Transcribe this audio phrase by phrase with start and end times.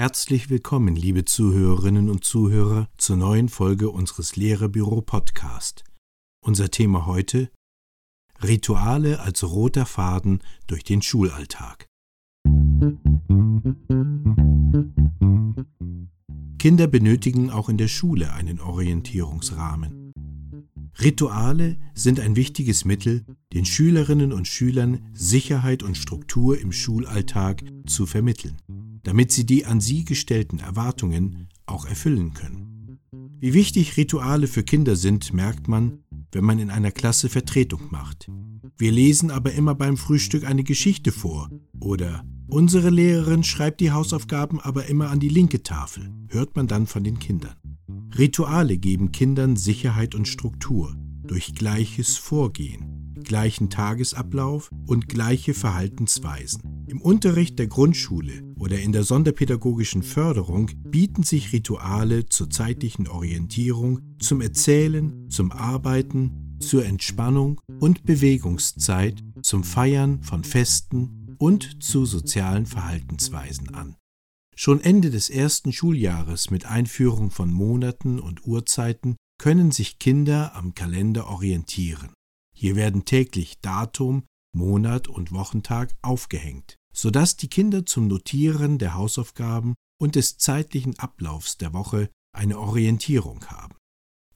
[0.00, 5.84] Herzlich willkommen, liebe Zuhörerinnen und Zuhörer, zur neuen Folge unseres Lehrerbüro Podcast.
[6.42, 7.50] Unser Thema heute
[8.42, 11.86] Rituale als roter Faden durch den Schulalltag.
[16.58, 20.14] Kinder benötigen auch in der Schule einen Orientierungsrahmen.
[20.98, 28.06] Rituale sind ein wichtiges Mittel, den Schülerinnen und Schülern Sicherheit und Struktur im Schulalltag zu
[28.06, 28.56] vermitteln
[29.02, 32.98] damit sie die an sie gestellten Erwartungen auch erfüllen können.
[33.38, 36.00] Wie wichtig Rituale für Kinder sind, merkt man,
[36.32, 38.30] wenn man in einer Klasse Vertretung macht.
[38.76, 41.50] Wir lesen aber immer beim Frühstück eine Geschichte vor
[41.80, 46.86] oder unsere Lehrerin schreibt die Hausaufgaben aber immer an die linke Tafel, hört man dann
[46.86, 47.56] von den Kindern.
[48.16, 56.84] Rituale geben Kindern Sicherheit und Struktur durch gleiches Vorgehen gleichen Tagesablauf und gleiche Verhaltensweisen.
[56.88, 64.00] Im Unterricht der Grundschule oder in der sonderpädagogischen Förderung bieten sich Rituale zur zeitlichen Orientierung,
[64.20, 72.66] zum Erzählen, zum Arbeiten, zur Entspannung und Bewegungszeit, zum Feiern von Festen und zu sozialen
[72.66, 73.96] Verhaltensweisen an.
[74.54, 80.74] Schon Ende des ersten Schuljahres mit Einführung von Monaten und Uhrzeiten können sich Kinder am
[80.74, 82.12] Kalender orientieren.
[82.54, 89.74] Hier werden täglich Datum, Monat und Wochentag aufgehängt, sodass die Kinder zum Notieren der Hausaufgaben
[90.00, 93.74] und des zeitlichen Ablaufs der Woche eine Orientierung haben.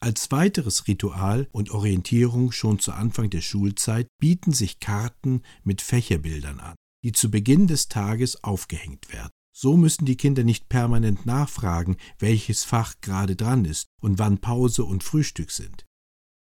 [0.00, 6.60] Als weiteres Ritual und Orientierung schon zu Anfang der Schulzeit bieten sich Karten mit Fächerbildern
[6.60, 9.30] an, die zu Beginn des Tages aufgehängt werden.
[9.56, 14.84] So müssen die Kinder nicht permanent nachfragen, welches Fach gerade dran ist und wann Pause
[14.84, 15.86] und Frühstück sind.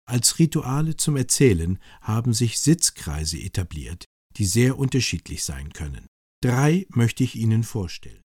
[0.09, 6.07] Als Rituale zum Erzählen haben sich Sitzkreise etabliert, die sehr unterschiedlich sein können.
[6.43, 8.23] Drei möchte ich Ihnen vorstellen.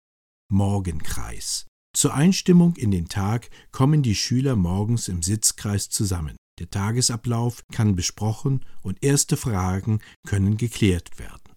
[0.50, 1.67] Morgenkreis.
[1.95, 6.36] Zur Einstimmung in den Tag kommen die Schüler morgens im Sitzkreis zusammen.
[6.58, 11.57] Der Tagesablauf kann besprochen und erste Fragen können geklärt werden.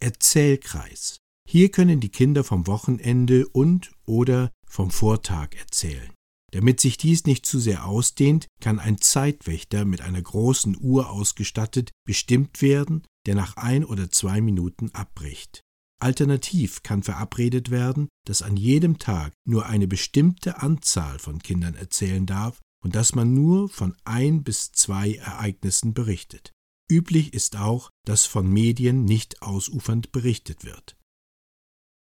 [0.00, 1.18] Erzählkreis.
[1.48, 6.12] Hier können die Kinder vom Wochenende und oder vom Vortag erzählen.
[6.52, 11.90] Damit sich dies nicht zu sehr ausdehnt, kann ein Zeitwächter mit einer großen Uhr ausgestattet
[12.06, 15.60] bestimmt werden, der nach ein oder zwei Minuten abbricht.
[16.00, 22.24] Alternativ kann verabredet werden, dass an jedem Tag nur eine bestimmte Anzahl von Kindern erzählen
[22.24, 26.52] darf und dass man nur von ein bis zwei Ereignissen berichtet.
[26.90, 30.96] Üblich ist auch, dass von Medien nicht ausufernd berichtet wird.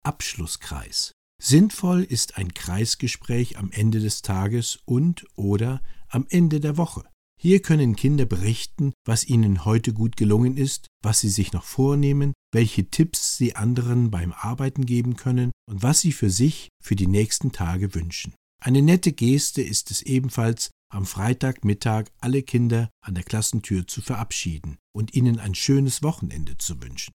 [0.03, 7.05] Abschlusskreis Sinnvoll ist ein Kreisgespräch am Ende des Tages und oder am Ende der Woche.
[7.45, 12.31] Hier können Kinder berichten, was ihnen heute gut gelungen ist, was sie sich noch vornehmen,
[12.53, 17.05] welche Tipps sie anderen beim Arbeiten geben können und was sie für sich für die
[17.05, 18.33] nächsten Tage wünschen.
[18.63, 24.77] Eine nette Geste ist es ebenfalls, am Freitagmittag alle Kinder an der Klassentür zu verabschieden
[24.95, 27.11] und ihnen ein schönes Wochenende zu wünschen.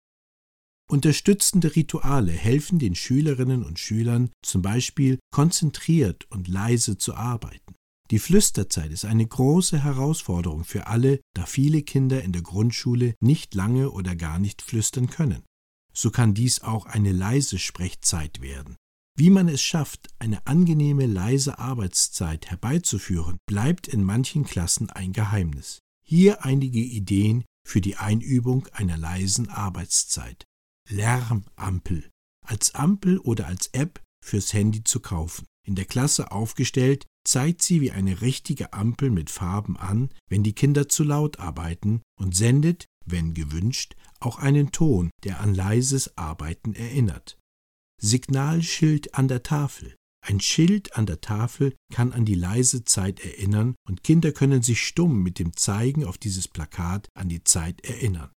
[0.89, 7.64] Unterstützende Rituale helfen den Schülerinnen und Schülern zum Beispiel konzentriert und leise zu arbeiten.
[8.11, 13.55] Die Flüsterzeit ist eine große Herausforderung für alle, da viele Kinder in der Grundschule nicht
[13.55, 15.43] lange oder gar nicht flüstern können.
[15.93, 18.75] So kann dies auch eine leise Sprechzeit werden.
[19.17, 25.79] Wie man es schafft, eine angenehme leise Arbeitszeit herbeizuführen, bleibt in manchen Klassen ein Geheimnis.
[26.05, 30.43] Hier einige Ideen für die Einübung einer leisen Arbeitszeit.
[30.89, 32.09] Lärmampel
[32.45, 35.45] als Ampel oder als App fürs Handy zu kaufen.
[35.65, 40.53] In der Klasse aufgestellt, zeigt sie wie eine richtige Ampel mit Farben an, wenn die
[40.53, 46.73] Kinder zu laut arbeiten und sendet, wenn gewünscht, auch einen Ton, der an leises Arbeiten
[46.73, 47.37] erinnert.
[48.01, 49.95] Signalschild an der Tafel.
[50.25, 54.81] Ein Schild an der Tafel kann an die leise Zeit erinnern und Kinder können sich
[54.81, 58.31] stumm mit dem Zeigen auf dieses Plakat an die Zeit erinnern.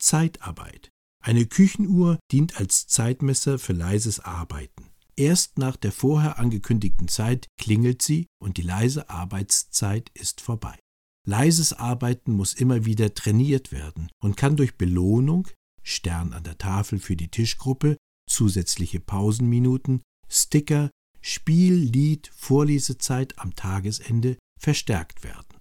[0.00, 0.90] Zeitarbeit.
[1.20, 4.83] Eine Küchenuhr dient als Zeitmesser für leises Arbeiten.
[5.16, 10.78] Erst nach der vorher angekündigten Zeit klingelt sie und die leise Arbeitszeit ist vorbei.
[11.26, 15.48] Leises Arbeiten muss immer wieder trainiert werden und kann durch Belohnung,
[15.82, 17.96] Stern an der Tafel für die Tischgruppe,
[18.28, 20.90] zusätzliche Pausenminuten, Sticker,
[21.20, 25.53] Spiel, Lied, Vorlesezeit am Tagesende verstärkt werden.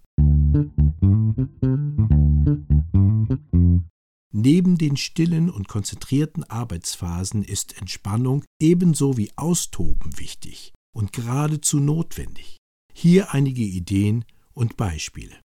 [4.46, 12.58] Neben den stillen und konzentrierten Arbeitsphasen ist Entspannung ebenso wie Austoben wichtig und geradezu notwendig.
[12.94, 15.40] Hier einige Ideen und Beispiele.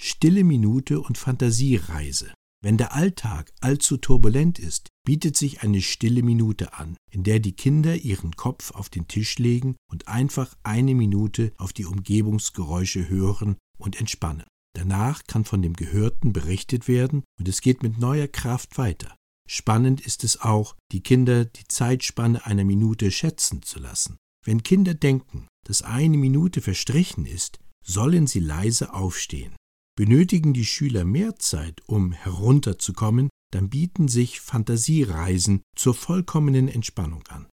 [0.00, 2.34] Stille Minute und Fantasiereise.
[2.60, 7.54] Wenn der Alltag allzu turbulent ist, bietet sich eine stille Minute an, in der die
[7.54, 13.58] Kinder ihren Kopf auf den Tisch legen und einfach eine Minute auf die Umgebungsgeräusche hören
[13.78, 14.49] und entspannen.
[14.74, 19.16] Danach kann von dem Gehörten berichtet werden und es geht mit neuer Kraft weiter.
[19.48, 24.16] Spannend ist es auch, die Kinder die Zeitspanne einer Minute schätzen zu lassen.
[24.44, 29.56] Wenn Kinder denken, dass eine Minute verstrichen ist, sollen sie leise aufstehen.
[29.96, 37.48] Benötigen die Schüler mehr Zeit, um herunterzukommen, dann bieten sich Fantasiereisen zur vollkommenen Entspannung an.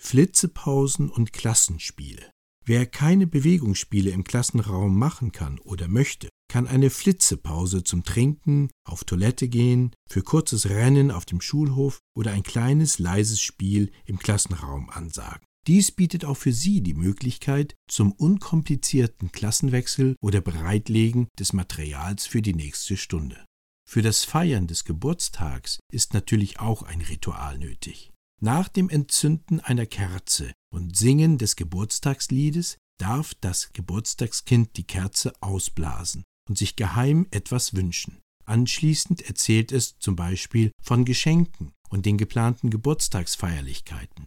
[0.00, 2.30] Flitzepausen und Klassenspiele.
[2.66, 9.04] Wer keine Bewegungsspiele im Klassenraum machen kann oder möchte, kann eine Flitzepause zum Trinken, auf
[9.04, 14.88] Toilette gehen, für kurzes Rennen auf dem Schulhof oder ein kleines leises Spiel im Klassenraum
[14.88, 15.44] ansagen.
[15.66, 22.40] Dies bietet auch für Sie die Möglichkeit zum unkomplizierten Klassenwechsel oder Bereitlegen des Materials für
[22.40, 23.44] die nächste Stunde.
[23.86, 28.13] Für das Feiern des Geburtstags ist natürlich auch ein Ritual nötig.
[28.44, 36.24] Nach dem Entzünden einer Kerze und Singen des Geburtstagsliedes darf das Geburtstagskind die Kerze ausblasen
[36.46, 38.20] und sich geheim etwas wünschen.
[38.44, 44.26] Anschließend erzählt es zum Beispiel von Geschenken und den geplanten Geburtstagsfeierlichkeiten.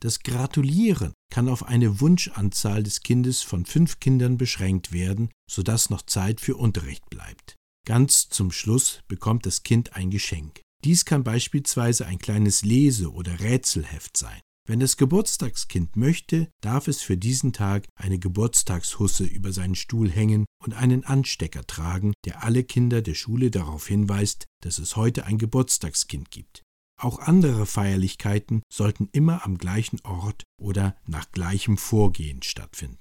[0.00, 6.00] Das Gratulieren kann auf eine Wunschanzahl des Kindes von fünf Kindern beschränkt werden, sodass noch
[6.00, 7.56] Zeit für Unterricht bleibt.
[7.84, 10.62] Ganz zum Schluss bekommt das Kind ein Geschenk.
[10.84, 14.40] Dies kann beispielsweise ein kleines Lese- oder Rätselheft sein.
[14.66, 20.46] Wenn das Geburtstagskind möchte, darf es für diesen Tag eine Geburtstagshusse über seinen Stuhl hängen
[20.62, 25.38] und einen Anstecker tragen, der alle Kinder der Schule darauf hinweist, dass es heute ein
[25.38, 26.62] Geburtstagskind gibt.
[26.98, 32.98] Auch andere Feierlichkeiten sollten immer am gleichen Ort oder nach gleichem Vorgehen stattfinden.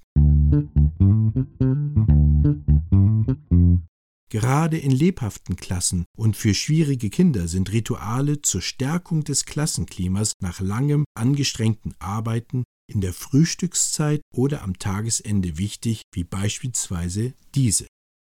[4.31, 10.59] Gerade in lebhaften Klassen und für schwierige Kinder sind Rituale zur Stärkung des Klassenklimas nach
[10.59, 17.87] langem angestrengten Arbeiten in der Frühstückszeit oder am Tagesende wichtig, wie beispielsweise diese.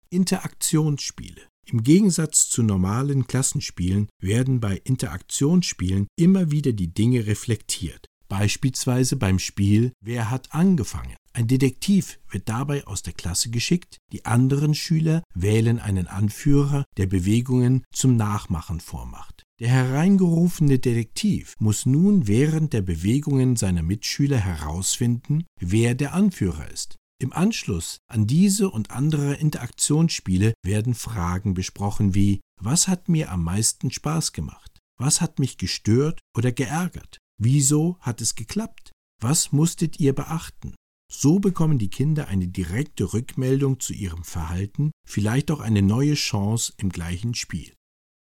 [0.09, 1.41] Interaktionsspiele.
[1.65, 8.08] Im Gegensatz zu normalen Klassenspielen werden bei Interaktionsspielen immer wieder die Dinge reflektiert.
[8.29, 11.15] Beispielsweise beim Spiel Wer hat angefangen?
[11.33, 17.07] Ein Detektiv wird dabei aus der Klasse geschickt, die anderen Schüler wählen einen Anführer, der
[17.07, 19.43] Bewegungen zum Nachmachen vormacht.
[19.59, 26.97] Der hereingerufene Detektiv muss nun während der Bewegungen seiner Mitschüler herausfinden, wer der Anführer ist.
[27.21, 33.43] Im Anschluss an diese und andere Interaktionsspiele werden Fragen besprochen wie Was hat mir am
[33.43, 34.79] meisten Spaß gemacht?
[34.97, 37.17] Was hat mich gestört oder geärgert?
[37.41, 38.91] Wieso hat es geklappt?
[39.21, 40.75] Was musstet ihr beachten?
[41.11, 46.73] So bekommen die Kinder eine direkte Rückmeldung zu ihrem Verhalten, vielleicht auch eine neue Chance
[46.77, 47.73] im gleichen Spiel.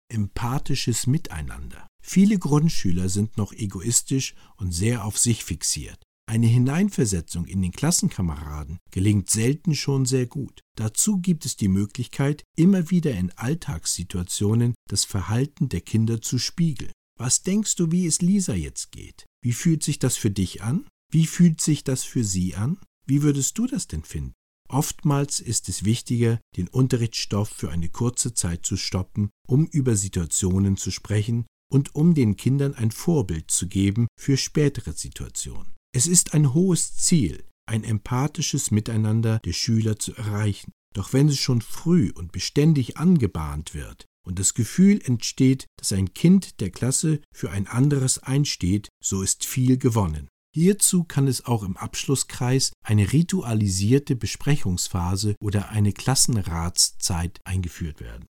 [0.09, 1.87] Empathisches Miteinander.
[2.01, 6.01] Viele Grundschüler sind noch egoistisch und sehr auf sich fixiert.
[6.25, 10.61] Eine Hineinversetzung in den Klassenkameraden gelingt selten schon sehr gut.
[10.77, 16.93] Dazu gibt es die Möglichkeit, immer wieder in Alltagssituationen das Verhalten der Kinder zu spiegeln.
[17.19, 19.25] Was denkst du, wie es Lisa jetzt geht?
[19.43, 20.87] Wie fühlt sich das für dich an?
[21.11, 22.79] Wie fühlt sich das für sie an?
[23.05, 24.33] Wie würdest du das denn finden?
[24.69, 30.77] Oftmals ist es wichtiger, den Unterrichtsstoff für eine kurze Zeit zu stoppen, um über Situationen
[30.77, 35.73] zu sprechen und um den Kindern ein Vorbild zu geben für spätere Situationen.
[35.95, 40.71] Es ist ein hohes Ziel, ein empathisches Miteinander der Schüler zu erreichen.
[40.95, 46.13] Doch wenn es schon früh und beständig angebahnt wird und das Gefühl entsteht, dass ein
[46.13, 50.27] Kind der Klasse für ein anderes einsteht, so ist viel gewonnen.
[50.55, 58.25] Hierzu kann es auch im Abschlusskreis eine ritualisierte Besprechungsphase oder eine Klassenratszeit eingeführt werden.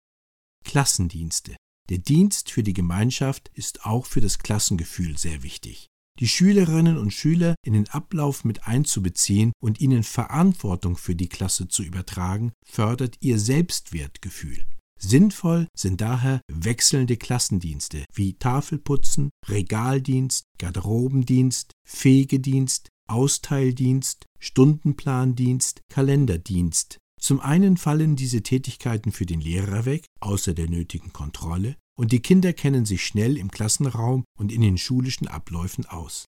[0.64, 1.58] Klassendienste.
[1.90, 5.88] Der Dienst für die Gemeinschaft ist auch für das Klassengefühl sehr wichtig
[6.20, 11.68] die Schülerinnen und Schüler in den Ablauf mit einzubeziehen und ihnen Verantwortung für die Klasse
[11.68, 14.66] zu übertragen, fördert ihr Selbstwertgefühl.
[15.06, 27.00] Sinnvoll sind daher wechselnde Klassendienste wie Tafelputzen, Regaldienst, Garderobendienst, Fegedienst, Austeildienst, Stundenplandienst, Kalenderdienst.
[27.20, 32.22] Zum einen fallen diese Tätigkeiten für den Lehrer weg, außer der nötigen Kontrolle, und die
[32.22, 36.28] Kinder kennen sich schnell im Klassenraum und in den schulischen Abläufen aus.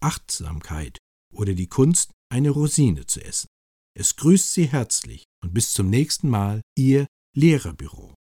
[0.00, 0.96] Achtsamkeit
[1.32, 3.48] oder die Kunst, eine Rosine zu essen.
[3.94, 8.14] Es grüßt Sie herzlich und bis zum nächsten Mal, Ihr Lehrerbüro.